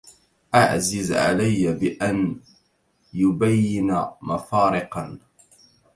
أعزز 0.55 1.11
علي 1.11 1.73
بأن 1.73 2.39
يبين 3.13 4.05
مفارقا 4.21 5.19